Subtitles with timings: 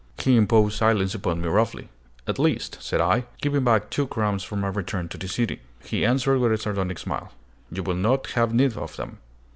[0.17, 1.87] He imposed silence upon me roughly.
[2.25, 5.61] "At least," said I, "give me back two crowns for my return to the city!"
[5.85, 7.31] He answered with a sardonic smile,
[7.71, 9.19] "You will not have need of them."